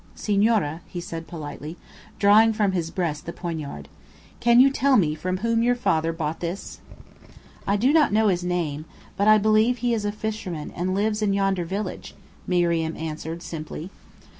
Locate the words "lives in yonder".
10.95-11.65